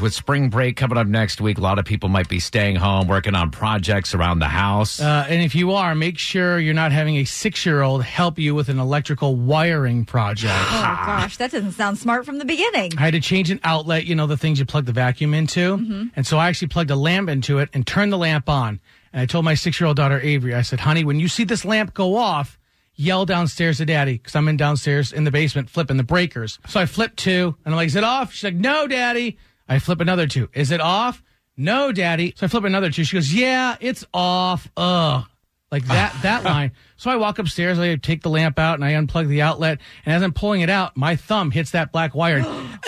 [0.00, 3.06] With spring break coming up next week, a lot of people might be staying home,
[3.06, 5.00] working on projects around the house.
[5.00, 8.36] Uh, and if you are, make sure you're not having a six year old help
[8.36, 10.52] you with an electrical wiring project.
[10.52, 12.90] Oh gosh, that doesn't sound smart from the beginning.
[12.98, 15.76] I had to change an outlet, you know, the things you plug the vacuum into.
[15.76, 16.06] Mm-hmm.
[16.16, 18.80] And so I actually plugged a lamp into it and turned the lamp on.
[19.12, 21.44] And I told my six year old daughter, Avery, I said, honey, when you see
[21.44, 22.58] this lamp go off,
[22.96, 26.58] yell downstairs to daddy because I'm in downstairs in the basement flipping the breakers.
[26.66, 28.32] So I flipped two and I'm like, is it off?
[28.32, 29.38] She's like, no, daddy.
[29.68, 30.48] I flip another two.
[30.52, 31.22] Is it off?
[31.56, 32.34] No, daddy.
[32.36, 33.04] So I flip another two.
[33.04, 34.68] She goes, yeah, it's off.
[34.76, 35.24] Ugh.
[35.70, 36.72] Like that, that line.
[36.96, 39.80] So I walk upstairs, I take the lamp out and I unplug the outlet.
[40.04, 42.38] And as I'm pulling it out, my thumb hits that black wire.
[42.38, 42.46] and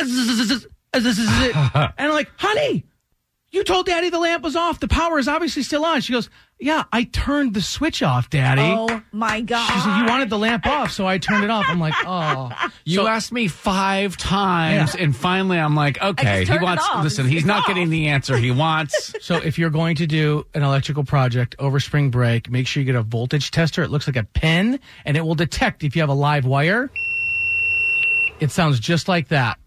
[1.98, 2.84] I'm like, honey,
[3.52, 4.80] you told daddy the lamp was off.
[4.80, 6.00] The power is obviously still on.
[6.00, 8.62] She goes, yeah, I turned the switch off, daddy.
[8.62, 9.66] Oh my god!
[9.72, 11.66] She said, you wanted the lamp off, so I turned it off.
[11.68, 12.50] I'm like, oh.
[12.84, 15.02] you So- asked me five times, Yeah.
[15.04, 17.04] and finally I'm like, okay, he turned it wants, off.
[17.04, 17.66] listen, It's he's not off.
[17.66, 19.14] getting the answer he wants.
[19.26, 22.86] So if you're going to do an electrical project over spring break, make sure you
[22.86, 23.82] get a voltage tester.
[23.82, 26.90] It looks like a pen and it will detect if you have a live wire.
[28.40, 29.58] It sounds just like that.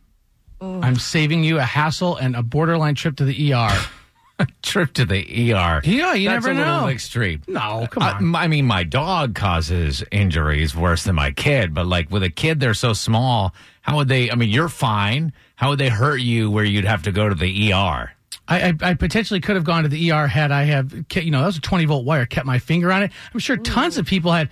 [0.62, 3.70] I'm saving you a hassle and a borderline trip to the ER.
[4.62, 5.20] Trip to the
[5.54, 5.82] ER.
[5.84, 6.88] Yeah, you That's never a little know.
[6.88, 7.42] extreme.
[7.46, 8.36] No, come I, on.
[8.36, 12.62] I mean, my dog causes injuries worse than my kid, but like with a kid,
[12.62, 13.54] they're so small.
[13.82, 14.32] How would they?
[14.32, 15.34] I mean, you're fine.
[15.58, 18.14] How would they hurt you where you'd have to go to the ER?
[18.48, 21.32] I, I, I potentially could have gone to the ER had I have, ke- you
[21.32, 23.12] know, that was a 20 volt wire, kept my finger on it.
[23.34, 24.50] I'm sure tons of people had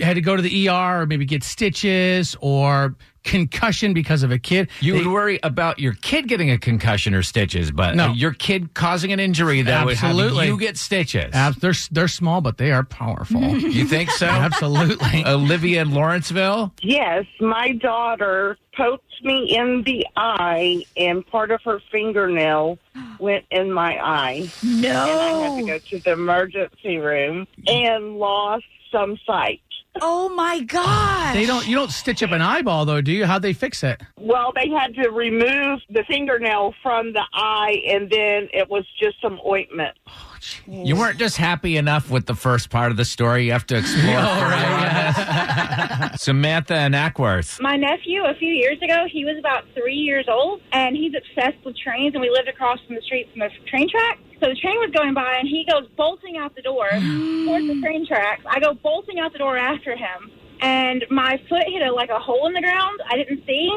[0.00, 4.38] had to go to the ER or maybe get stitches or concussion because of a
[4.38, 4.68] kid.
[4.80, 8.08] You They- would worry about your kid getting a concussion or stitches, but No.
[8.10, 10.46] uh, your kid causing an injury that would Absolutely.
[10.46, 11.34] have you get stitches.
[11.34, 13.40] Ab- they're they're small, but they are powerful.
[13.58, 14.26] you think so?
[14.26, 15.24] Absolutely.
[15.26, 16.72] Olivia in Lawrenceville.
[16.82, 22.78] Yes, my daughter poked me in the eye, and part of her fingernail
[23.18, 24.48] went in my eye.
[24.62, 25.06] And I
[25.48, 29.60] had to go to the emergency room and lost some sight.
[30.00, 31.34] Oh my god!
[31.34, 31.66] They don't.
[31.66, 33.26] You don't stitch up an eyeball though, do you?
[33.26, 34.00] How'd they fix it?
[34.18, 39.20] Well, they had to remove the fingernail from the eye, and then it was just
[39.20, 39.96] some ointment.
[40.06, 40.86] Oh, jeez.
[40.86, 43.46] you weren't just happy enough with the first part of the story.
[43.46, 44.16] You have to explore.
[44.20, 46.10] Oh, further.
[46.18, 47.60] Samantha and Acworth.
[47.60, 51.64] My nephew, a few years ago, he was about three years old, and he's obsessed
[51.64, 52.14] with trains.
[52.14, 54.18] And we lived across from the street from the train track.
[54.40, 57.80] So the train was going by, and he goes bolting out the door towards the
[57.82, 58.42] train tracks.
[58.48, 60.30] I go bolting out the door after him,
[60.60, 63.00] and my foot hit a, like a hole in the ground.
[63.08, 63.70] I didn't see,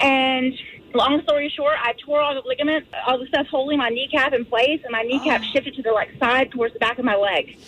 [0.00, 0.52] and
[0.94, 4.44] long story short, I tore all the ligaments, all the stuff holding my kneecap in
[4.44, 5.50] place, and my kneecap oh.
[5.52, 7.58] shifted to the like side towards the back of my leg.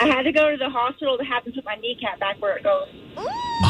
[0.00, 2.56] I had to go to the hospital to have them put my kneecap back where
[2.56, 2.88] it goes.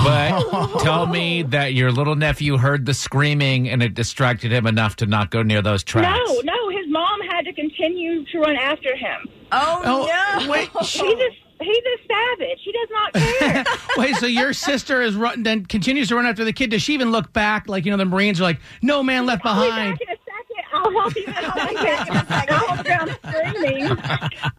[0.02, 4.96] But tell me that your little nephew heard the screaming and it distracted him enough
[4.96, 6.18] to not go near those tracks.
[6.26, 6.63] No, no, his
[6.94, 9.28] mom had to continue to run after him.
[9.52, 10.50] oh, Oh, no!
[10.50, 10.70] wait.
[10.80, 11.28] He's a
[11.60, 12.60] he's a savage.
[12.64, 13.64] He does not care.
[13.96, 16.70] Wait, so your sister is run, then continues to run after the kid.
[16.70, 17.68] Does she even look back?
[17.68, 20.14] Like you know, the Marines are like, "No man left I'll be behind." back in
[20.14, 20.64] a second.
[20.74, 21.58] I'll help you out.
[21.58, 22.54] I'll be back in a second.
[22.54, 23.86] I'll help around screaming.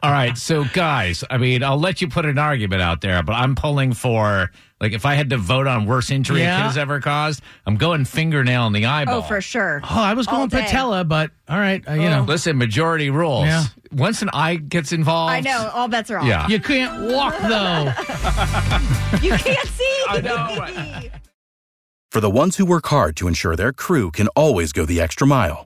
[0.03, 3.33] All right, so guys, I mean, I'll let you put an argument out there, but
[3.33, 4.51] I'm pulling for
[4.81, 6.57] like if I had to vote on worst injury a Yeah.
[6.57, 9.19] kid has ever caused, I'm going fingernail in the eyeball.
[9.19, 9.81] Oh, for sure.
[9.83, 10.61] Oh, I was All going day.
[10.63, 13.45] patella, but all right, uh, you know, Listen, majority rules.
[13.45, 13.66] Yeah.
[13.91, 15.72] Once an eye gets involved, I know.
[15.73, 16.25] All bets are off.
[16.25, 16.47] Yeah.
[16.50, 17.94] you can't walk though.
[19.22, 20.03] You can't see.
[20.09, 21.09] I know.
[22.12, 25.25] For the ones who work hard to ensure their crew can always go the extra
[25.27, 25.66] mile,